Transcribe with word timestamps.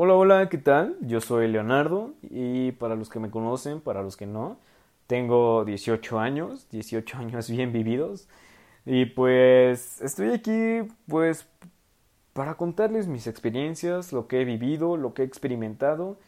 Hola, 0.00 0.14
hola, 0.14 0.48
¿qué 0.48 0.58
tal? 0.58 0.96
Yo 1.00 1.20
soy 1.20 1.48
Leonardo 1.48 2.14
y 2.22 2.70
para 2.72 2.94
los 2.94 3.08
que 3.08 3.18
me 3.18 3.30
conocen, 3.32 3.80
para 3.80 4.00
los 4.02 4.16
que 4.16 4.26
no, 4.26 4.56
tengo 5.08 5.64
18 5.64 6.20
años, 6.20 6.68
18 6.70 7.18
años 7.18 7.50
bien 7.50 7.72
vividos 7.72 8.28
y 8.86 9.06
pues 9.06 10.00
estoy 10.02 10.30
aquí 10.30 10.88
pues 11.08 11.48
para 12.34 12.56
contarles 12.56 13.08
mis 13.08 13.26
experiencias, 13.26 14.12
lo 14.12 14.28
que 14.28 14.42
he 14.42 14.44
vivido, 14.46 14.96
lo 14.96 15.14
que 15.14 15.22
he 15.22 15.26
experimentado 15.26 16.18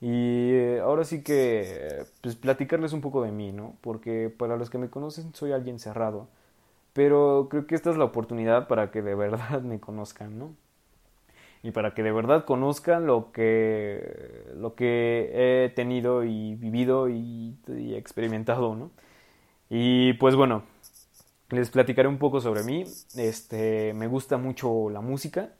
y 0.00 0.52
eh, 0.52 0.80
ahora 0.82 1.04
sí 1.04 1.22
que 1.22 2.04
pues 2.22 2.36
platicarles 2.36 2.92
un 2.94 3.02
poco 3.02 3.22
de 3.22 3.32
mí, 3.32 3.52
¿no? 3.52 3.76
Porque 3.82 4.30
para 4.30 4.56
los 4.56 4.70
que 4.70 4.78
me 4.78 4.90
conocen 4.90 5.34
soy 5.34 5.52
alguien 5.52 5.78
cerrado, 5.80 6.28
pero 6.94 7.48
creo 7.50 7.66
que 7.66 7.76
esta 7.76 7.90
es 7.90 7.98
la 7.98 8.04
oportunidad 8.06 8.68
para 8.68 8.90
que 8.92 9.02
de 9.02 9.14
verdad 9.16 9.62
me 9.62 9.80
conozcan, 9.80 10.38
¿no? 10.38 10.54
Y 11.62 11.72
para 11.72 11.94
que 11.94 12.02
de 12.02 12.12
verdad 12.12 12.44
conozcan 12.44 13.06
lo 13.06 13.32
que, 13.32 14.44
lo 14.56 14.74
que 14.74 15.30
he 15.64 15.68
tenido 15.70 16.24
y 16.24 16.54
vivido 16.54 17.08
y, 17.08 17.56
experimentado, 17.94 18.74
¿no? 18.74 18.90
Y 19.68 20.14
pues 20.14 20.36
bueno, 20.36 20.64
les 21.50 21.70
platicaré 21.70 22.08
un 22.08 22.18
poco 22.18 22.40
sobre 22.40 22.64
mí. 22.64 22.84
Este, 23.16 23.92
me 23.94 24.06
gusta 24.08 24.38
mucho 24.38 24.90
la 24.90 25.00
música. 25.00 25.50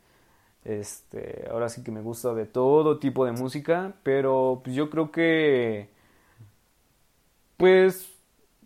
Este, 0.65 1.47
ahora 1.51 1.69
sí 1.69 1.83
que 1.85 1.91
me 1.91 2.01
gusta 2.01 2.35
de 2.35 2.47
todo 2.47 2.99
tipo 2.99 3.25
de 3.25 3.33
música, 3.33 3.95
pero 4.03 4.61
pues 4.65 4.77
yo 4.77 4.91
creo 4.91 5.11
que 5.11 5.89
pues 7.61 8.09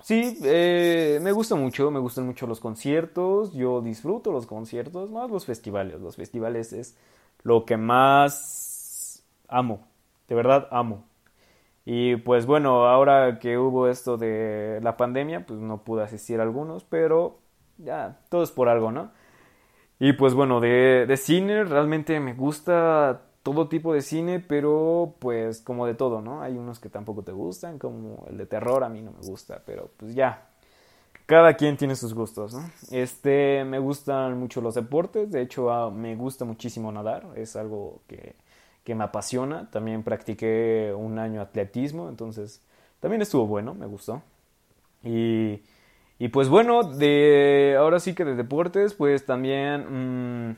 sí, 0.05 0.39
eh, 0.45 1.19
me 1.21 1.33
gusta 1.33 1.57
mucho, 1.57 1.91
me 1.91 1.99
gustan 1.99 2.27
mucho 2.27 2.47
los 2.47 2.61
conciertos, 2.61 3.53
yo 3.53 3.81
disfruto 3.83 4.31
los 4.31 4.47
conciertos, 4.47 5.11
más 5.11 5.29
los 5.31 5.45
festivales. 5.47 6.01
Los 6.01 6.15
festivales 6.15 6.73
es 6.73 6.97
lo 7.45 7.65
que 7.65 7.77
más 7.77 9.25
amo, 9.49 9.87
de 10.29 10.35
verdad 10.35 10.69
amo. 10.73 11.05
Y 11.85 12.17
pues 12.17 12.47
bueno, 12.47 12.87
ahora 12.87 13.39
que 13.39 13.59
hubo 13.59 13.89
esto 13.89 14.17
de 14.17 14.81
la 14.83 14.97
pandemia, 14.97 15.47
pues 15.47 15.61
no 15.61 15.85
pude 15.85 16.03
asistir 16.03 16.41
a 16.41 16.43
algunos, 16.43 16.85
pero 16.85 17.41
ya, 17.79 18.21
todo 18.31 18.43
es 18.43 18.51
por 18.51 18.69
algo, 18.69 18.91
¿no? 18.91 19.13
Y 19.99 20.15
pues 20.15 20.35
bueno, 20.35 20.61
de, 20.61 21.07
de 21.07 21.17
cine 21.17 21.65
realmente 21.65 22.19
me 22.21 22.35
gusta 22.35 23.23
todo 23.43 23.69
tipo 23.69 23.93
de 23.93 24.01
cine, 24.01 24.41
pero 24.41 25.17
pues 25.21 25.61
como 25.61 25.87
de 25.87 25.95
todo, 25.95 26.23
¿no? 26.23 26.43
Hay 26.43 26.57
unos 26.57 26.81
que 26.81 26.89
tampoco 26.89 27.23
te 27.23 27.33
gustan, 27.33 27.79
como 27.79 28.25
el 28.29 28.39
de 28.39 28.47
terror 28.47 28.85
a 28.85 28.89
mí 28.89 29.03
no 29.03 29.13
me 29.13 29.21
gusta, 29.21 29.63
pero 29.67 29.91
pues 29.99 30.15
ya, 30.15 30.49
cada 31.27 31.55
quien 31.55 31.77
tiene 31.77 31.97
sus 31.97 32.15
gustos, 32.15 32.55
¿no? 32.55 32.71
Este, 32.91 33.65
me 33.65 33.79
gustan 33.79 34.39
mucho 34.39 34.61
los 34.61 34.75
deportes, 34.75 35.31
de 35.31 35.43
hecho 35.43 35.71
ah, 35.71 35.91
me 35.91 36.17
gusta 36.17 36.45
muchísimo 36.45 36.93
nadar, 36.93 37.27
es 37.37 37.57
algo 37.57 38.01
que, 38.07 38.35
que, 38.85 38.95
me 38.95 39.05
apasiona, 39.05 39.71
también 39.71 40.03
practiqué 40.03 40.95
un 40.97 41.19
año 41.19 41.41
atletismo, 41.41 42.09
entonces 42.09 42.61
también 43.01 43.23
estuvo 43.23 43.47
bueno, 43.47 43.75
me 43.75 43.87
gustó. 43.87 44.23
Y, 45.03 45.63
y 46.19 46.29
pues 46.29 46.49
bueno, 46.49 46.83
de, 46.85 47.77
ahora 47.79 48.01
sí 48.01 48.15
que 48.15 48.25
de 48.25 48.35
deportes, 48.35 48.95
pues 48.95 49.27
también 49.27 50.51
mmm, 50.51 50.57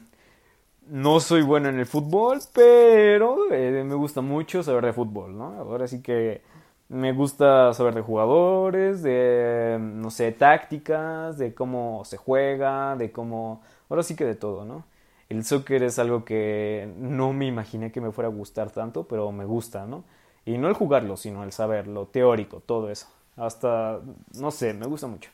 no 0.88 1.20
soy 1.20 1.42
bueno 1.42 1.68
en 1.68 1.78
el 1.78 1.86
fútbol, 1.86 2.40
pero 2.52 3.52
eh, 3.52 3.82
me 3.84 3.94
gusta 3.94 4.20
mucho 4.20 4.62
saber 4.62 4.86
de 4.86 4.92
fútbol, 4.92 5.36
¿no? 5.36 5.54
Ahora 5.58 5.88
sí 5.88 6.02
que 6.02 6.42
me 6.88 7.12
gusta 7.12 7.72
saber 7.74 7.94
de 7.94 8.02
jugadores, 8.02 9.02
de, 9.02 9.78
no 9.80 10.10
sé, 10.10 10.32
tácticas, 10.32 11.38
de 11.38 11.54
cómo 11.54 12.04
se 12.04 12.16
juega, 12.16 12.96
de 12.96 13.10
cómo... 13.12 13.62
Ahora 13.88 14.02
sí 14.02 14.16
que 14.16 14.24
de 14.24 14.34
todo, 14.34 14.64
¿no? 14.64 14.84
El 15.28 15.44
soccer 15.44 15.82
es 15.82 15.98
algo 15.98 16.24
que 16.24 16.88
no 16.98 17.32
me 17.32 17.46
imaginé 17.46 17.90
que 17.90 18.00
me 18.00 18.12
fuera 18.12 18.28
a 18.28 18.32
gustar 18.32 18.70
tanto, 18.70 19.04
pero 19.08 19.32
me 19.32 19.44
gusta, 19.44 19.86
¿no? 19.86 20.04
Y 20.44 20.58
no 20.58 20.68
el 20.68 20.74
jugarlo, 20.74 21.16
sino 21.16 21.42
el 21.42 21.52
saberlo, 21.52 22.06
teórico, 22.06 22.60
todo 22.60 22.90
eso. 22.90 23.08
Hasta, 23.36 24.00
no 24.38 24.50
sé, 24.52 24.72
me 24.74 24.86
gusta 24.86 25.08
mucho. 25.08 25.30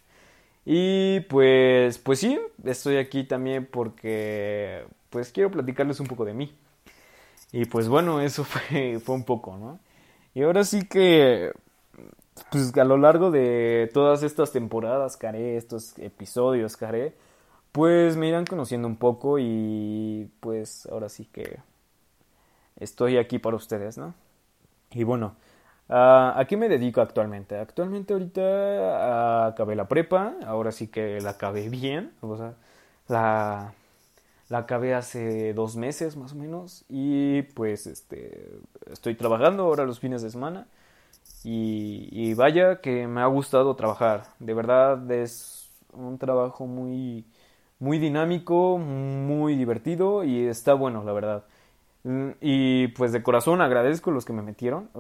Y 0.64 1.20
pues, 1.23 1.98
pues 1.98 2.20
sí, 2.20 2.39
estoy 2.64 2.96
aquí 2.96 3.24
también 3.24 3.67
porque, 3.70 4.85
pues 5.11 5.33
quiero 5.33 5.51
platicarles 5.51 6.01
un 6.01 6.07
poco 6.07 6.24
de 6.24 6.35
mí. 6.35 6.55
Y 7.52 7.67
pues 7.67 7.89
bueno, 7.89 8.20
eso 8.20 8.45
fue, 8.46 8.98
fue 9.01 9.14
un 9.14 9.24
poco, 9.24 9.57
¿no? 9.58 9.79
Y 10.34 10.42
ahora 10.42 10.64
sí 10.64 10.86
que, 10.86 11.52
pues 12.50 12.76
a 12.76 12.84
lo 12.84 12.96
largo 12.96 13.30
de 13.30 13.90
todas 13.92 14.22
estas 14.22 14.52
temporadas 14.52 15.16
que 15.16 15.26
haré, 15.26 15.56
estos 15.56 15.98
episodios 15.98 16.76
que 16.76 16.84
haré, 16.84 17.14
pues 17.72 18.16
me 18.16 18.28
irán 18.28 18.46
conociendo 18.46 18.88
un 18.88 18.96
poco 18.96 19.38
y 19.38 20.30
pues 20.40 20.86
ahora 20.86 21.08
sí 21.08 21.26
que 21.26 21.58
estoy 22.78 23.18
aquí 23.18 23.38
para 23.38 23.56
ustedes, 23.56 23.98
¿no? 23.98 24.14
Y 24.90 25.04
bueno, 25.04 25.36
¿a 25.88 26.44
qué 26.48 26.56
me 26.56 26.68
dedico 26.68 27.00
actualmente? 27.00 27.58
Actualmente 27.58 28.12
ahorita 28.12 29.46
acabé 29.46 29.74
la 29.74 29.88
prepa, 29.88 30.34
ahora 30.46 30.72
sí 30.72 30.88
que 30.88 31.20
la 31.20 31.30
acabé 31.30 31.68
bien, 31.68 32.12
o 32.20 32.36
sea, 32.36 32.54
la 33.08 33.74
la 34.52 34.58
acabé 34.58 34.92
hace 34.92 35.55
dos 35.55 35.77
meses 35.77 36.14
más 36.18 36.35
o 36.35 36.36
menos 36.36 36.85
y 36.90 37.40
pues 37.55 37.86
este 37.86 38.51
estoy 38.90 39.14
trabajando 39.14 39.63
ahora 39.63 39.86
los 39.86 39.98
fines 39.98 40.20
de 40.20 40.29
semana 40.29 40.67
y, 41.42 42.35
vaya 42.35 42.83
que 42.83 43.07
me 43.08 43.23
ha 43.23 43.27
gustado 43.27 43.74
trabajar. 43.77 44.24
De 44.41 44.52
verdad 44.52 45.11
es 45.11 45.70
un 45.95 46.18
trabajo 46.18 46.67
muy 46.67 47.24
muy 47.79 47.98
dinámico, 47.98 48.77
muy 48.77 49.57
divertido 49.57 50.23
y 50.23 50.46
está 50.46 50.74
bueno, 50.74 51.02
la 51.02 51.12
verdad. 51.14 51.45
Mm, 52.05 52.30
y 52.42 52.89
pues 52.89 53.12
de 53.12 53.23
corazón 53.23 53.62
agradezco 53.62 54.11
los 54.11 54.27
que 54.27 54.35
me 54.35 54.42
metieron, 54.42 54.91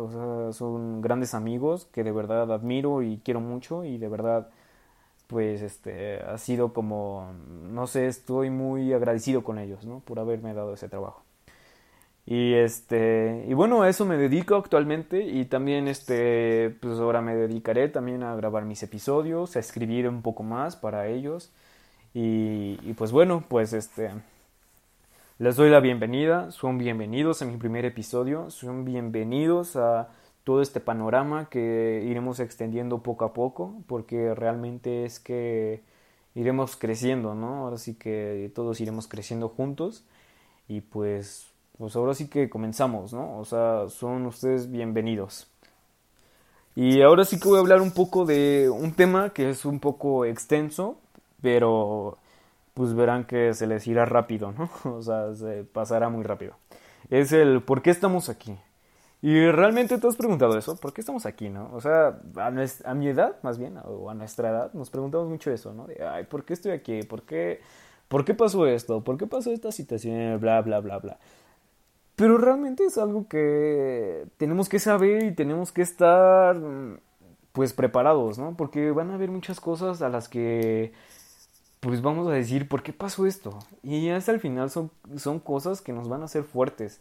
son 0.52 1.02
grandes 1.02 1.34
amigos 1.34 1.86
que 1.92 2.04
de 2.04 2.12
verdad 2.12 2.50
admiro 2.52 3.02
y 3.02 3.20
quiero 3.22 3.40
mucho 3.40 3.84
y 3.84 3.98
de 3.98 4.08
verdad 4.08 4.48
pues 5.32 5.62
este 5.62 6.20
ha 6.20 6.36
sido 6.36 6.74
como 6.74 7.32
no 7.70 7.86
sé 7.86 8.06
estoy 8.06 8.50
muy 8.50 8.92
agradecido 8.92 9.42
con 9.42 9.58
ellos 9.58 9.86
no 9.86 10.00
por 10.00 10.20
haberme 10.20 10.52
dado 10.52 10.74
ese 10.74 10.88
trabajo. 10.90 11.22
Y 12.26 12.54
este 12.54 13.46
y 13.48 13.54
bueno 13.54 13.82
a 13.82 13.88
eso 13.88 14.04
me 14.04 14.18
dedico 14.18 14.56
actualmente 14.56 15.22
y 15.22 15.46
también 15.46 15.88
este 15.88 16.76
pues 16.80 16.98
ahora 17.00 17.22
me 17.22 17.34
dedicaré 17.34 17.88
también 17.88 18.22
a 18.22 18.36
grabar 18.36 18.64
mis 18.66 18.82
episodios 18.82 19.56
a 19.56 19.60
escribir 19.60 20.06
un 20.06 20.20
poco 20.22 20.42
más 20.42 20.76
para 20.76 21.08
ellos. 21.08 21.50
Y, 22.14 22.78
y 22.82 22.92
pues 22.92 23.10
bueno 23.10 23.42
pues 23.48 23.72
este 23.72 24.10
les 25.38 25.56
doy 25.56 25.70
la 25.70 25.80
bienvenida 25.80 26.50
son 26.50 26.76
bienvenidos 26.76 27.40
a 27.40 27.46
mi 27.46 27.56
primer 27.56 27.86
episodio 27.86 28.50
son 28.50 28.84
bienvenidos 28.84 29.76
a 29.76 30.10
todo 30.44 30.62
este 30.62 30.80
panorama 30.80 31.48
que 31.48 32.04
iremos 32.06 32.40
extendiendo 32.40 33.02
poco 33.02 33.24
a 33.24 33.32
poco, 33.32 33.82
porque 33.86 34.34
realmente 34.34 35.04
es 35.04 35.20
que 35.20 35.82
iremos 36.34 36.76
creciendo, 36.76 37.34
¿no? 37.34 37.64
Ahora 37.64 37.78
sí 37.78 37.94
que 37.94 38.50
todos 38.54 38.80
iremos 38.80 39.08
creciendo 39.08 39.48
juntos 39.48 40.04
y 40.68 40.80
pues, 40.80 41.46
pues 41.78 41.96
ahora 41.96 42.14
sí 42.14 42.28
que 42.28 42.50
comenzamos, 42.50 43.12
¿no? 43.12 43.38
O 43.38 43.44
sea, 43.44 43.88
son 43.88 44.26
ustedes 44.26 44.70
bienvenidos. 44.70 45.48
Y 46.74 47.02
ahora 47.02 47.24
sí 47.24 47.38
que 47.38 47.48
voy 47.48 47.58
a 47.58 47.60
hablar 47.60 47.82
un 47.82 47.92
poco 47.92 48.24
de 48.24 48.70
un 48.70 48.94
tema 48.94 49.30
que 49.30 49.50
es 49.50 49.64
un 49.64 49.78
poco 49.78 50.24
extenso, 50.24 50.96
pero 51.42 52.18
pues 52.74 52.94
verán 52.94 53.24
que 53.26 53.52
se 53.54 53.66
les 53.66 53.86
irá 53.86 54.06
rápido, 54.06 54.52
¿no? 54.52 54.70
O 54.96 55.02
sea, 55.02 55.34
se 55.34 55.64
pasará 55.64 56.08
muy 56.08 56.24
rápido. 56.24 56.54
Es 57.10 57.32
el 57.32 57.62
por 57.62 57.82
qué 57.82 57.90
estamos 57.90 58.28
aquí. 58.28 58.56
Y 59.22 59.48
realmente 59.52 59.96
te 59.98 60.08
has 60.08 60.16
preguntado 60.16 60.58
eso, 60.58 60.76
¿por 60.76 60.92
qué 60.92 61.00
estamos 61.00 61.26
aquí, 61.26 61.48
no? 61.48 61.70
O 61.72 61.80
sea, 61.80 62.18
a, 62.36 62.94
mi 62.94 63.06
edad, 63.06 63.36
más 63.42 63.56
bien, 63.56 63.78
o 63.84 64.10
a 64.10 64.14
nuestra 64.14 64.50
edad, 64.50 64.72
nos 64.72 64.90
preguntamos 64.90 65.28
mucho 65.28 65.52
eso, 65.52 65.72
¿no? 65.72 65.86
De, 65.86 66.04
ay, 66.04 66.24
¿por 66.24 66.44
qué 66.44 66.54
estoy 66.54 66.72
aquí? 66.72 67.04
¿Por 67.04 67.22
qué, 67.22 67.60
¿Por 68.08 68.24
qué 68.24 68.34
pasó 68.34 68.66
esto? 68.66 69.04
¿Por 69.04 69.16
qué 69.18 69.28
pasó 69.28 69.52
esta 69.52 69.70
situación? 69.70 70.40
Bla, 70.40 70.60
bla, 70.62 70.80
bla, 70.80 70.98
bla. 70.98 71.18
Pero 72.16 72.36
realmente 72.36 72.84
es 72.84 72.98
algo 72.98 73.28
que 73.28 74.26
tenemos 74.38 74.68
que 74.68 74.80
saber 74.80 75.22
y 75.22 75.32
tenemos 75.32 75.70
que 75.70 75.82
estar, 75.82 76.56
pues, 77.52 77.72
preparados, 77.72 78.38
¿no? 78.38 78.56
Porque 78.56 78.90
van 78.90 79.12
a 79.12 79.14
haber 79.14 79.30
muchas 79.30 79.60
cosas 79.60 80.02
a 80.02 80.08
las 80.08 80.28
que, 80.28 80.92
pues, 81.80 82.02
vamos 82.02 82.26
a 82.26 82.32
decir, 82.32 82.68
¿por 82.68 82.82
qué 82.82 82.92
pasó 82.92 83.26
esto? 83.26 83.58
Y 83.84 84.08
hasta 84.10 84.32
el 84.32 84.40
final 84.40 84.68
son, 84.70 84.90
son 85.16 85.38
cosas 85.38 85.80
que 85.80 85.92
nos 85.92 86.08
van 86.08 86.22
a 86.22 86.24
hacer 86.24 86.42
fuertes 86.42 87.00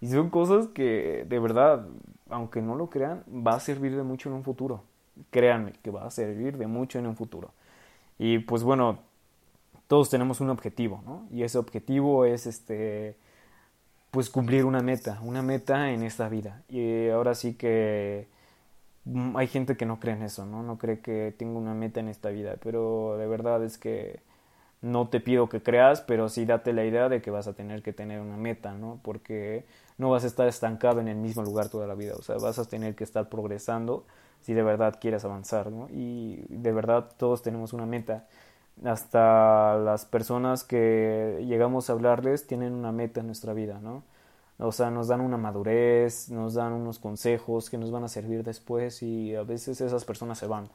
y 0.00 0.08
son 0.08 0.30
cosas 0.30 0.68
que 0.68 1.24
de 1.28 1.38
verdad, 1.38 1.86
aunque 2.28 2.62
no 2.62 2.74
lo 2.76 2.90
crean, 2.90 3.24
va 3.28 3.54
a 3.54 3.60
servir 3.60 3.96
de 3.96 4.02
mucho 4.02 4.28
en 4.28 4.36
un 4.36 4.44
futuro. 4.44 4.84
Créanme 5.30 5.72
que 5.82 5.90
va 5.90 6.06
a 6.06 6.10
servir 6.10 6.56
de 6.58 6.66
mucho 6.66 6.98
en 6.98 7.06
un 7.06 7.16
futuro. 7.16 7.52
Y 8.18 8.38
pues 8.38 8.62
bueno, 8.62 9.00
todos 9.88 10.10
tenemos 10.10 10.40
un 10.40 10.50
objetivo, 10.50 11.02
¿no? 11.06 11.26
Y 11.32 11.42
ese 11.42 11.58
objetivo 11.58 12.24
es 12.24 12.46
este 12.46 13.16
pues 14.10 14.30
cumplir 14.30 14.64
una 14.64 14.80
meta, 14.80 15.20
una 15.22 15.42
meta 15.42 15.90
en 15.92 16.02
esta 16.02 16.28
vida. 16.28 16.62
Y 16.68 17.08
ahora 17.08 17.34
sí 17.34 17.54
que 17.54 18.28
mm, 19.04 19.36
hay 19.36 19.46
gente 19.48 19.76
que 19.76 19.86
no 19.86 20.00
cree 20.00 20.14
en 20.14 20.22
eso, 20.22 20.46
¿no? 20.46 20.62
No 20.62 20.78
cree 20.78 21.00
que 21.00 21.34
tengo 21.36 21.58
una 21.58 21.74
meta 21.74 22.00
en 22.00 22.08
esta 22.08 22.30
vida, 22.30 22.56
pero 22.62 23.16
de 23.18 23.26
verdad 23.26 23.64
es 23.64 23.78
que 23.78 24.20
no 24.80 25.08
te 25.08 25.20
pido 25.20 25.48
que 25.48 25.62
creas, 25.62 26.00
pero 26.00 26.28
sí 26.28 26.44
date 26.44 26.72
la 26.72 26.84
idea 26.84 27.08
de 27.08 27.20
que 27.20 27.30
vas 27.30 27.48
a 27.48 27.54
tener 27.54 27.82
que 27.82 27.92
tener 27.92 28.20
una 28.20 28.36
meta, 28.36 28.72
¿no? 28.74 29.00
Porque 29.02 29.64
no 29.98 30.10
vas 30.10 30.24
a 30.24 30.28
estar 30.28 30.46
estancado 30.48 31.00
en 31.00 31.08
el 31.08 31.16
mismo 31.16 31.42
lugar 31.42 31.68
toda 31.68 31.86
la 31.86 31.94
vida, 31.94 32.14
o 32.16 32.22
sea, 32.22 32.36
vas 32.36 32.58
a 32.58 32.64
tener 32.64 32.94
que 32.94 33.04
estar 33.04 33.28
progresando 33.28 34.04
si 34.40 34.54
de 34.54 34.62
verdad 34.62 34.98
quieres 35.00 35.24
avanzar, 35.24 35.70
¿no? 35.70 35.88
Y 35.90 36.44
de 36.48 36.72
verdad 36.72 37.10
todos 37.16 37.42
tenemos 37.42 37.72
una 37.72 37.86
meta. 37.86 38.26
Hasta 38.84 39.76
las 39.76 40.04
personas 40.04 40.62
que 40.62 41.44
llegamos 41.46 41.90
a 41.90 41.94
hablarles 41.94 42.46
tienen 42.46 42.72
una 42.74 42.92
meta 42.92 43.20
en 43.20 43.26
nuestra 43.26 43.52
vida, 43.52 43.80
¿no? 43.80 44.04
O 44.58 44.72
sea, 44.72 44.90
nos 44.90 45.08
dan 45.08 45.20
una 45.20 45.36
madurez, 45.36 46.30
nos 46.30 46.54
dan 46.54 46.72
unos 46.72 46.98
consejos 46.98 47.70
que 47.70 47.78
nos 47.78 47.90
van 47.90 48.04
a 48.04 48.08
servir 48.08 48.42
después 48.44 49.02
y 49.02 49.34
a 49.34 49.42
veces 49.42 49.80
esas 49.80 50.04
personas 50.04 50.38
se 50.38 50.46
van. 50.46 50.68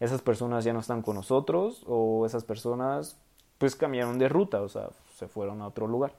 Esas 0.00 0.22
personas 0.22 0.64
ya 0.64 0.72
no 0.72 0.80
están 0.80 1.02
con 1.02 1.16
nosotros 1.16 1.82
o 1.86 2.26
esas 2.26 2.44
personas 2.44 3.18
pues 3.58 3.76
cambiaron 3.76 4.18
de 4.18 4.28
ruta, 4.28 4.62
o 4.62 4.68
sea, 4.68 4.90
se 5.16 5.28
fueron 5.28 5.62
a 5.62 5.68
otro 5.68 5.86
lugar. 5.86 6.12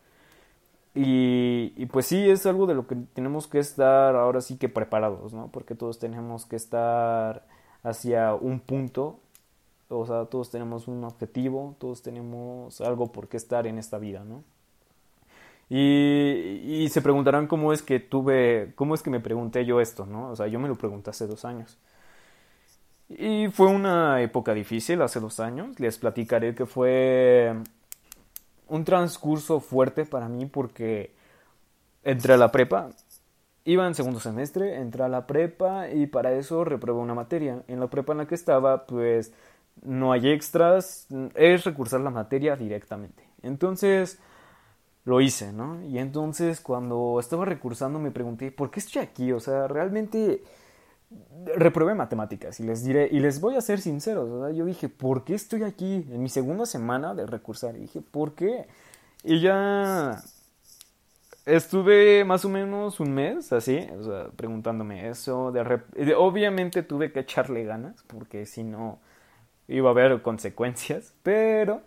Y, 0.99 1.85
pues 1.87 2.07
sí, 2.07 2.27
es 2.27 2.47
algo 2.47 2.65
de 2.65 2.73
lo 2.73 2.87
que 2.87 2.95
tenemos 3.13 3.45
que 3.47 3.59
estar 3.59 4.15
ahora 4.15 4.41
sí 4.41 4.57
que 4.57 4.67
preparados, 4.67 5.31
¿no? 5.31 5.49
Porque 5.51 5.75
todos 5.75 5.99
tenemos 5.99 6.45
que 6.47 6.55
estar 6.55 7.45
hacia 7.83 8.33
un 8.33 8.59
punto, 8.59 9.19
o 9.89 10.05
sea, 10.07 10.25
todos 10.25 10.49
tenemos 10.49 10.87
un 10.87 11.03
objetivo, 11.03 11.75
todos 11.77 12.01
tenemos 12.01 12.81
algo 12.81 13.11
por 13.11 13.27
qué 13.27 13.37
estar 13.37 13.67
en 13.67 13.77
esta 13.77 13.99
vida, 13.99 14.23
¿no? 14.23 14.43
Y, 15.69 16.83
y 16.83 16.89
se 16.89 17.01
preguntarán 17.01 17.45
cómo 17.47 17.73
es 17.73 17.81
que 17.83 17.99
tuve, 17.99 18.73
cómo 18.75 18.95
es 18.95 19.03
que 19.03 19.09
me 19.11 19.19
pregunté 19.19 19.65
yo 19.65 19.81
esto, 19.81 20.05
¿no? 20.07 20.31
O 20.31 20.35
sea, 20.35 20.47
yo 20.47 20.59
me 20.59 20.67
lo 20.67 20.75
pregunté 20.75 21.11
hace 21.11 21.27
dos 21.27 21.45
años. 21.45 21.77
Y 23.09 23.47
fue 23.47 23.67
una 23.67 24.21
época 24.21 24.53
difícil 24.53 25.01
hace 25.01 25.19
dos 25.19 25.39
años. 25.39 25.79
Les 25.79 25.97
platicaré 25.97 26.53
que 26.55 26.65
fue 26.65 27.53
un 28.67 28.83
transcurso 28.83 29.59
fuerte 29.59 30.05
para 30.05 30.27
mí 30.27 30.45
porque 30.45 31.15
entré 32.03 32.33
a 32.33 32.37
la 32.37 32.51
prepa. 32.51 32.89
Iba 33.63 33.87
en 33.87 33.95
segundo 33.95 34.19
semestre, 34.19 34.75
entré 34.75 35.03
a 35.03 35.09
la 35.09 35.27
prepa 35.27 35.89
y 35.89 36.07
para 36.07 36.33
eso 36.33 36.63
reprobé 36.63 36.99
una 36.99 37.13
materia. 37.13 37.63
En 37.67 37.79
la 37.79 37.87
prepa 37.87 38.13
en 38.13 38.19
la 38.19 38.27
que 38.27 38.35
estaba, 38.35 38.85
pues 38.85 39.33
no 39.83 40.11
hay 40.11 40.29
extras, 40.29 41.07
es 41.35 41.63
recursar 41.63 42.01
la 42.01 42.09
materia 42.09 42.55
directamente. 42.55 43.23
Entonces 43.41 44.19
lo 45.05 45.21
hice, 45.21 45.53
¿no? 45.53 45.81
Y 45.83 45.99
entonces 45.99 46.59
cuando 46.59 47.19
estaba 47.19 47.45
recursando 47.45 47.99
me 47.99 48.11
pregunté, 48.11 48.51
¿por 48.51 48.69
qué 48.71 48.79
estoy 48.79 49.01
aquí? 49.01 49.31
O 49.31 49.39
sea, 49.39 49.67
realmente 49.67 50.43
reprobé 51.55 51.95
matemáticas 51.95 52.59
y 52.59 52.63
les 52.63 52.83
diré, 52.83 53.07
y 53.11 53.19
les 53.19 53.39
voy 53.39 53.55
a 53.55 53.61
ser 53.61 53.79
sinceros, 53.79 54.53
yo 54.55 54.65
dije, 54.65 54.89
¿por 54.89 55.23
qué 55.23 55.35
estoy 55.35 55.63
aquí 55.63 56.05
en 56.11 56.21
mi 56.21 56.29
segunda 56.29 56.65
semana 56.65 57.13
de 57.13 57.25
recursar? 57.25 57.75
Dije, 57.75 58.01
¿por 58.01 58.33
qué? 58.33 58.67
Y 59.23 59.39
ya 59.39 60.21
estuve 61.45 62.25
más 62.25 62.43
o 62.43 62.49
menos 62.49 62.99
un 62.99 63.13
mes 63.13 63.53
así, 63.53 63.87
o 63.97 64.03
sea, 64.03 64.27
preguntándome 64.35 65.07
eso, 65.07 65.53
obviamente 66.17 66.83
tuve 66.83 67.13
que 67.13 67.21
echarle 67.21 67.63
ganas, 67.63 68.03
porque 68.07 68.45
si 68.45 68.63
no 68.63 68.99
iba 69.69 69.89
a 69.89 69.91
haber 69.91 70.21
consecuencias, 70.21 71.13
pero 71.23 71.81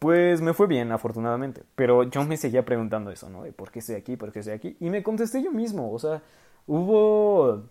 pues 0.00 0.40
me 0.40 0.52
fue 0.52 0.66
bien, 0.66 0.90
afortunadamente, 0.90 1.62
pero 1.76 2.02
yo 2.02 2.24
me 2.24 2.36
seguía 2.36 2.64
preguntando 2.64 3.10
eso, 3.10 3.30
¿no? 3.30 3.44
De 3.44 3.52
por 3.52 3.70
qué 3.70 3.78
estoy 3.78 3.94
aquí, 3.94 4.16
por 4.16 4.32
qué 4.32 4.40
estoy 4.40 4.54
aquí, 4.54 4.76
y 4.80 4.90
me 4.90 5.04
contesté 5.04 5.42
yo 5.42 5.52
mismo, 5.52 5.92
o 5.92 5.98
sea, 5.98 6.20
hubo 6.66 7.62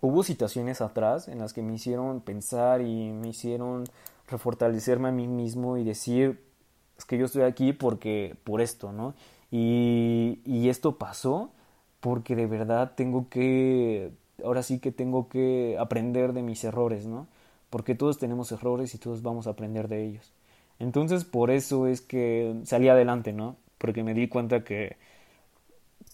hubo 0.00 0.22
situaciones 0.22 0.80
atrás 0.80 1.28
en 1.28 1.38
las 1.38 1.52
que 1.52 1.62
me 1.62 1.74
hicieron 1.74 2.20
pensar 2.20 2.80
y 2.82 3.12
me 3.12 3.28
hicieron 3.28 3.84
refortalecerme 4.28 5.08
a 5.08 5.12
mí 5.12 5.26
mismo 5.26 5.76
y 5.76 5.84
decir, 5.84 6.40
es 6.96 7.04
que 7.04 7.18
yo 7.18 7.26
estoy 7.26 7.42
aquí 7.42 7.72
porque, 7.72 8.36
por 8.44 8.60
esto, 8.60 8.92
¿no? 8.92 9.14
Y, 9.50 10.68
esto 10.68 10.98
pasó 10.98 11.50
porque 12.00 12.36
de 12.36 12.46
verdad 12.46 12.92
tengo 12.94 13.28
que, 13.30 14.12
ahora 14.44 14.62
sí 14.62 14.78
que 14.80 14.92
tengo 14.92 15.28
que 15.28 15.76
aprender 15.78 16.32
de 16.34 16.42
mis 16.42 16.62
errores, 16.64 17.06
¿no? 17.06 17.26
Porque 17.70 17.94
todos 17.94 18.18
tenemos 18.18 18.52
errores 18.52 18.94
y 18.94 18.98
todos 18.98 19.22
vamos 19.22 19.46
a 19.46 19.50
aprender 19.50 19.88
de 19.88 20.04
ellos. 20.04 20.32
Entonces 20.78 21.24
por 21.24 21.50
eso 21.50 21.86
es 21.86 22.00
que 22.02 22.60
salí 22.64 22.88
adelante, 22.88 23.32
¿no? 23.32 23.56
Porque 23.78 24.04
me 24.04 24.14
di 24.14 24.28
cuenta 24.28 24.62
que 24.62 24.96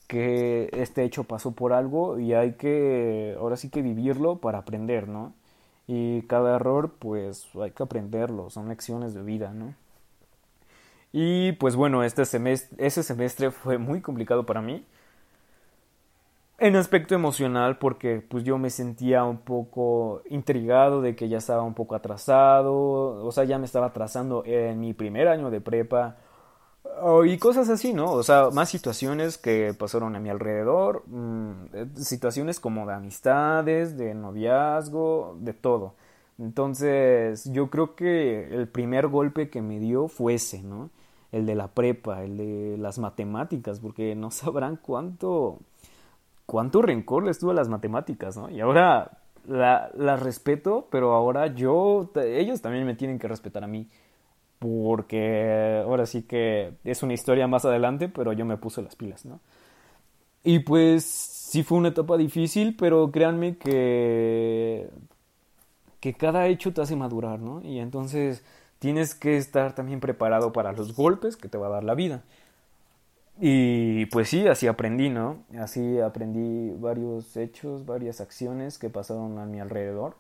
que 0.07 0.69
este 0.73 1.05
hecho 1.05 1.25
pasó 1.25 1.53
por 1.53 1.73
algo 1.73 2.19
y 2.19 2.35
hay 2.35 2.53
que, 2.55 3.37
ahora 3.39 3.57
sí 3.57 3.71
que 3.71 3.83
vivirlo 3.83 4.37
para 4.39 4.59
aprender, 4.59 5.09
¿no? 5.09 5.33
Y 5.87 6.23
cada 6.23 6.57
error, 6.57 6.93
pues 6.99 7.49
hay 7.61 7.71
que 7.73 7.83
aprenderlo, 7.83 8.51
son 8.51 8.69
lecciones 8.69 9.15
de 9.15 9.23
vida, 9.23 9.53
¿no? 9.53 9.75
Y 11.13 11.53
pues 11.53 11.77
bueno, 11.77 12.03
este 12.03 12.25
semestre, 12.25 12.77
ese 12.85 13.03
semestre 13.03 13.51
fue 13.51 13.79
muy 13.79 14.01
complicado 14.01 14.47
para 14.47 14.61
mí. 14.61 14.85
En 16.59 16.77
aspecto 16.77 17.15
emocional, 17.15 17.79
porque 17.79 18.21
pues 18.21 18.45
yo 18.45 18.59
me 18.59 18.71
sentía 18.71 19.25
un 19.25 19.39
poco 19.39 20.23
intrigado 20.31 21.03
de 21.03 21.17
que 21.17 21.29
ya 21.29 21.39
estaba 21.39 21.63
un 21.63 21.75
poco 21.75 21.95
atrasado, 21.95 22.75
o 23.25 23.33
sea, 23.33 23.45
ya 23.45 23.59
me 23.59 23.67
estaba 23.67 23.87
atrasando 23.87 24.45
en 24.47 24.81
mi 24.81 24.95
primer 24.95 25.29
año 25.29 25.51
de 25.51 25.61
prepa, 25.61 26.17
y 27.27 27.39
cosas 27.39 27.69
así, 27.69 27.93
¿no? 27.93 28.13
O 28.13 28.23
sea, 28.23 28.51
más 28.51 28.69
situaciones 28.69 29.39
que 29.39 29.75
pasaron 29.79 30.17
a 30.17 30.21
mi 30.21 30.29
alrededor, 30.31 31.03
mm, 31.07 31.53
eh, 31.73 31.87
situaciones 31.97 32.61
como 32.61 32.87
de 32.87 32.95
amistades, 32.95 33.97
de 33.97 34.15
noviazgo, 34.15 35.37
de 35.41 35.53
todo. 35.55 35.95
Entonces, 36.39 37.45
yo 37.53 37.71
creo 37.71 37.95
que 37.95 38.49
el 38.55 38.69
primer 38.69 39.09
golpe 39.09 39.51
que 39.51 39.63
me 39.63 39.79
dio 39.79 40.09
fue 40.09 40.35
ese, 40.35 40.63
¿no? 40.63 40.91
El 41.33 41.47
de 41.47 41.55
la 41.55 41.69
prepa, 41.69 42.23
el 42.25 42.37
de 42.37 42.77
las 42.79 42.99
matemáticas, 42.99 43.81
porque 43.81 44.15
no 44.15 44.31
sabrán 44.31 44.77
cuánto, 44.77 45.59
cuánto 46.47 46.83
rencor 46.83 47.25
les 47.25 47.39
tuve 47.39 47.53
a 47.53 47.55
las 47.55 47.69
matemáticas, 47.69 48.37
¿no? 48.37 48.51
Y 48.51 48.61
ahora 48.61 49.19
las 49.47 49.95
la 49.95 50.17
respeto, 50.17 50.89
pero 50.91 51.13
ahora 51.15 51.49
yo, 51.49 52.11
ellos 52.17 52.61
también 52.63 52.87
me 52.87 52.95
tienen 52.95 53.19
que 53.19 53.29
respetar 53.29 53.65
a 53.65 53.67
mí 53.67 53.89
porque 54.65 55.83
ahora 55.85 56.07
sí 56.07 56.23
que 56.23 56.73
es 56.85 57.03
una 57.03 57.13
historia 57.13 57.47
más 57.47 57.65
adelante, 57.67 58.09
pero 58.09 58.33
yo 58.33 58.47
me 58.47 58.57
puse 58.57 58.81
las 58.83 58.97
pilas, 58.97 59.27
¿no? 59.27 59.41
Y 60.43 60.61
pues 60.61 61.05
sí 61.05 61.63
fue 61.63 61.79
una 61.79 61.89
etapa 61.89 62.17
difícil, 62.17 62.77
pero 62.77 63.11
créanme 63.11 63.57
que 63.59 64.89
que 66.01 66.15
cada 66.15 66.47
hecho 66.49 66.73
te 66.73 66.83
hace 66.83 66.97
madurar, 66.97 67.41
¿no? 67.41 67.63
Y 67.63 67.79
entonces 67.79 68.45
tienes 68.79 69.15
que 69.15 69.39
estar 69.39 69.75
también 69.75 70.01
preparado 70.01 70.53
para 70.53 70.73
los 70.73 70.95
golpes 70.95 71.37
que 71.37 71.49
te 71.49 71.59
va 71.59 71.69
a 71.69 71.71
dar 71.71 71.85
la 71.85 71.95
vida. 71.95 72.23
Y 73.41 74.07
pues 74.07 74.29
sí, 74.29 74.47
así 74.47 74.67
aprendí, 74.67 75.11
¿no? 75.11 75.45
Así 75.59 76.01
aprendí 76.01 76.75
varios 76.79 77.37
hechos, 77.37 77.87
varias 77.87 78.21
acciones 78.21 78.79
que 78.79 78.91
pasaron 78.91 79.39
a 79.39 79.47
mi 79.47 79.61
alrededor 79.61 80.17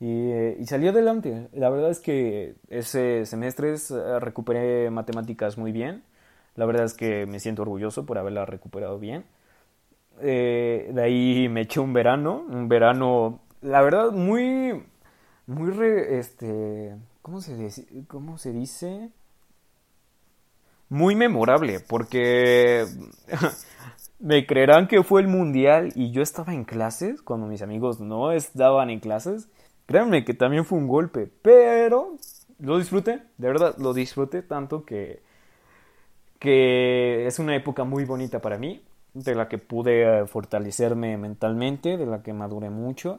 y, 0.00 0.32
y, 0.60 0.66
salí 0.66 0.88
adelante. 0.88 1.48
La 1.52 1.68
verdad 1.68 1.90
es 1.90 2.00
que 2.00 2.54
ese 2.68 3.26
semestre 3.26 3.74
eh, 3.74 4.18
recuperé 4.18 4.90
matemáticas 4.90 5.58
muy 5.58 5.72
bien. 5.72 6.02
La 6.56 6.64
verdad 6.64 6.84
es 6.84 6.94
que 6.94 7.26
me 7.26 7.38
siento 7.38 7.62
orgulloso 7.62 8.06
por 8.06 8.18
haberla 8.18 8.46
recuperado 8.46 8.98
bien. 8.98 9.24
Eh, 10.22 10.90
de 10.92 11.02
ahí 11.02 11.48
me 11.48 11.62
eché 11.62 11.80
un 11.80 11.92
verano, 11.92 12.44
un 12.48 12.68
verano, 12.68 13.40
la 13.62 13.80
verdad, 13.82 14.12
muy, 14.12 14.84
muy, 15.46 15.72
este, 16.08 16.94
¿cómo 17.22 17.40
se, 17.40 17.56
dice? 17.56 17.86
¿cómo 18.06 18.36
se 18.36 18.52
dice? 18.52 19.10
Muy 20.88 21.14
memorable, 21.14 21.80
porque 21.80 22.84
me 24.18 24.46
creerán 24.46 24.88
que 24.88 25.02
fue 25.02 25.22
el 25.22 25.28
mundial 25.28 25.92
y 25.94 26.10
yo 26.10 26.20
estaba 26.20 26.52
en 26.52 26.64
clases 26.64 27.22
cuando 27.22 27.46
mis 27.46 27.62
amigos 27.62 28.00
no 28.00 28.32
estaban 28.32 28.90
en 28.90 29.00
clases 29.00 29.48
Créanme 29.90 30.24
que 30.24 30.34
también 30.34 30.64
fue 30.64 30.78
un 30.78 30.86
golpe, 30.86 31.28
pero 31.42 32.16
lo 32.60 32.78
disfruté, 32.78 33.22
de 33.38 33.48
verdad, 33.48 33.74
lo 33.78 33.92
disfruté 33.92 34.40
tanto 34.40 34.84
que, 34.84 35.20
que 36.38 37.26
es 37.26 37.40
una 37.40 37.56
época 37.56 37.82
muy 37.82 38.04
bonita 38.04 38.40
para 38.40 38.56
mí, 38.56 38.84
de 39.14 39.34
la 39.34 39.48
que 39.48 39.58
pude 39.58 40.28
fortalecerme 40.28 41.16
mentalmente, 41.16 41.96
de 41.96 42.06
la 42.06 42.22
que 42.22 42.32
maduré 42.32 42.70
mucho. 42.70 43.18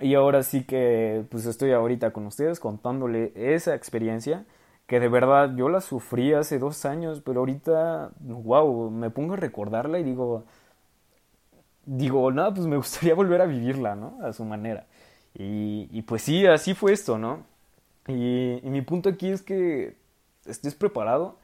Y 0.00 0.14
ahora 0.14 0.44
sí 0.44 0.64
que 0.64 1.24
pues 1.30 1.46
estoy 1.46 1.72
ahorita 1.72 2.12
con 2.12 2.26
ustedes 2.26 2.60
contándole 2.60 3.32
esa 3.34 3.74
experiencia 3.74 4.46
que 4.86 5.00
de 5.00 5.08
verdad 5.08 5.56
yo 5.56 5.68
la 5.68 5.80
sufrí 5.80 6.32
hace 6.32 6.60
dos 6.60 6.84
años, 6.84 7.22
pero 7.24 7.40
ahorita, 7.40 8.12
wow, 8.20 8.88
me 8.92 9.10
pongo 9.10 9.34
a 9.34 9.36
recordarla 9.36 9.98
y 9.98 10.04
digo, 10.04 10.44
digo, 11.86 12.30
nada, 12.32 12.54
pues 12.54 12.66
me 12.68 12.76
gustaría 12.76 13.14
volver 13.14 13.40
a 13.42 13.46
vivirla, 13.46 13.96
¿no? 13.96 14.18
A 14.22 14.32
su 14.32 14.44
manera. 14.44 14.86
Y, 15.34 16.02
pues 16.02 16.22
sí, 16.22 16.46
así 16.46 16.74
fue 16.74 16.92
esto, 16.92 17.18
¿no? 17.18 17.44
Y, 18.06 18.60
mi 18.64 18.82
punto 18.82 19.08
aquí 19.08 19.28
es 19.28 19.42
que 19.42 19.96
estés 20.46 20.74
preparado. 20.74 21.36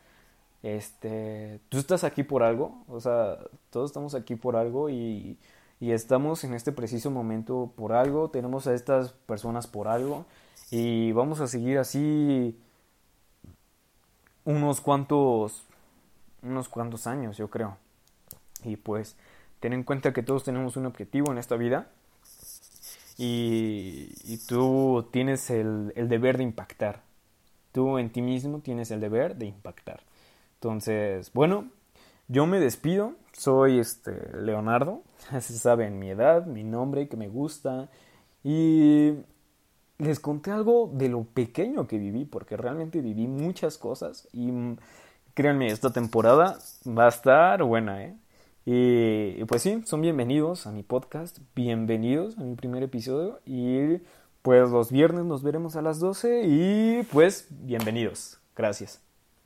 Este, 0.62 1.60
tú 1.68 1.78
estás 1.78 2.04
aquí 2.04 2.24
por 2.24 2.42
algo, 2.42 2.84
o 2.88 3.00
sea, 3.00 3.38
todos 3.70 3.90
estamos 3.90 4.14
aquí 4.16 4.34
por 4.34 4.56
algo 4.56 4.90
y, 4.90 5.38
y 5.80 5.92
estamos 5.92 6.42
en 6.42 6.52
este 6.54 6.72
preciso 6.72 7.10
momento 7.12 7.72
por 7.76 7.92
algo, 7.92 8.30
tenemos 8.30 8.66
a 8.66 8.74
estas 8.74 9.12
personas 9.12 9.68
por 9.68 9.86
algo 9.86 10.26
y 10.70 11.12
vamos 11.12 11.40
a 11.40 11.46
seguir 11.46 11.78
así 11.78 12.58
unos 14.44 14.80
cuantos, 14.80 15.62
unos 16.42 16.68
cuantos 16.68 17.06
años, 17.06 17.36
yo 17.36 17.48
creo. 17.50 17.76
Y 18.64 18.76
pues, 18.76 19.16
ten 19.60 19.72
en 19.72 19.84
cuenta 19.84 20.12
que 20.12 20.22
todos 20.22 20.42
tenemos 20.42 20.76
un 20.76 20.86
objetivo 20.86 21.30
en 21.30 21.38
esta 21.38 21.56
vida 21.56 21.88
y, 23.18 24.38
tú 24.46 25.08
tienes 25.10 25.50
el, 25.50 25.92
el 25.96 26.08
deber 26.08 26.38
de 26.38 26.44
impactar. 26.44 27.02
Tú 27.72 27.98
en 27.98 28.10
ti 28.10 28.22
mismo 28.22 28.60
tienes 28.60 28.90
el 28.92 29.00
deber 29.00 29.36
de 29.36 29.46
impactar. 29.46 30.02
Entonces, 30.54 31.32
bueno, 31.32 31.68
yo 32.28 32.46
me 32.46 32.60
despido. 32.60 33.14
Soy 33.32 33.80
este 33.80 34.36
Leonardo. 34.36 35.02
Se 35.40 35.58
saben 35.58 35.98
mi 35.98 36.10
edad, 36.10 36.46
mi 36.46 36.62
nombre, 36.62 37.08
que 37.08 37.16
me 37.16 37.28
gusta. 37.28 37.88
Y 38.44 39.14
les 39.98 40.20
conté 40.20 40.52
algo 40.52 40.90
de 40.94 41.08
lo 41.08 41.24
pequeño 41.24 41.88
que 41.88 41.98
viví, 41.98 42.24
porque 42.24 42.56
realmente 42.56 43.00
viví 43.00 43.26
muchas 43.26 43.78
cosas. 43.78 44.28
Y 44.32 44.52
créanme, 45.34 45.66
esta 45.66 45.90
temporada 45.90 46.58
va 46.86 47.06
a 47.06 47.08
estar 47.08 47.62
buena, 47.64 48.04
¿eh? 48.04 48.14
Y, 48.70 49.42
pues 49.46 49.62
sí, 49.62 49.80
son 49.86 50.02
bienvenidos 50.02 50.66
a 50.66 50.72
mi 50.72 50.82
podcast, 50.82 51.38
bienvenidos 51.54 52.36
a 52.36 52.42
mi 52.42 52.54
primer 52.54 52.82
episodio. 52.82 53.40
Y 53.46 54.02
pues 54.42 54.68
los 54.68 54.92
viernes 54.92 55.24
nos 55.24 55.42
veremos 55.42 55.74
a 55.76 55.80
las 55.80 56.00
12 56.00 56.42
y 56.44 57.02
pues 57.04 57.46
bienvenidos. 57.48 58.38
Gracias. 58.54 59.07